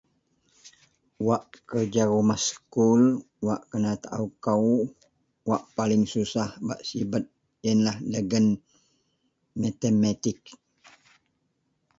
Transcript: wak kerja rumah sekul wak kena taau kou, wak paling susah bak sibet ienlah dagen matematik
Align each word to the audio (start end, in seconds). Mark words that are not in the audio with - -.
wak 1.27 1.47
kerja 1.69 2.03
rumah 2.11 2.39
sekul 2.47 3.01
wak 3.47 3.61
kena 3.69 3.91
taau 4.03 4.27
kou, 4.45 4.67
wak 5.49 5.63
paling 5.77 6.03
susah 6.13 6.49
bak 6.67 6.79
sibet 6.87 7.23
ienlah 7.67 7.97
dagen 8.11 8.45
matematik 9.61 10.39